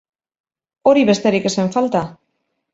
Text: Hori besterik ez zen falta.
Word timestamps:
Hori 0.93 1.05
besterik 1.11 1.47
ez 1.53 1.55
zen 1.61 1.73
falta. 1.79 2.05